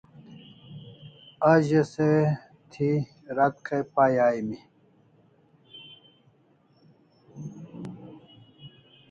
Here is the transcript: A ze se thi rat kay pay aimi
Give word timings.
A 1.49 1.51
ze 1.67 1.81
se 1.93 2.09
thi 2.71 2.89
rat 3.35 3.55
kay 3.67 3.83
pay 3.93 4.15
aimi 4.27 4.57